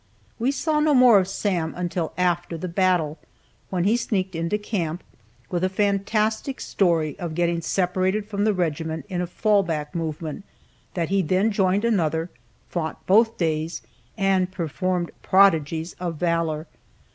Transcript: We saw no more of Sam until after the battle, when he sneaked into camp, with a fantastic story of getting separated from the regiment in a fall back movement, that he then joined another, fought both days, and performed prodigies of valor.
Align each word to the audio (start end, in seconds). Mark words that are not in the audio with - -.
We 0.39 0.49
saw 0.51 0.79
no 0.79 0.95
more 0.95 1.19
of 1.19 1.27
Sam 1.27 1.75
until 1.77 2.11
after 2.17 2.57
the 2.57 2.67
battle, 2.67 3.19
when 3.69 3.83
he 3.83 3.95
sneaked 3.95 4.33
into 4.33 4.57
camp, 4.57 5.03
with 5.51 5.63
a 5.63 5.69
fantastic 5.69 6.59
story 6.59 7.15
of 7.19 7.35
getting 7.35 7.61
separated 7.61 8.25
from 8.27 8.43
the 8.43 8.53
regiment 8.55 9.05
in 9.09 9.21
a 9.21 9.27
fall 9.27 9.61
back 9.61 9.93
movement, 9.93 10.43
that 10.95 11.09
he 11.09 11.21
then 11.21 11.51
joined 11.51 11.85
another, 11.85 12.31
fought 12.67 13.05
both 13.05 13.37
days, 13.37 13.83
and 14.17 14.51
performed 14.51 15.11
prodigies 15.21 15.93
of 15.99 16.15
valor. 16.15 16.65